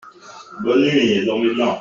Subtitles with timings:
[0.63, 1.77] Bonne nuit et dormez bien!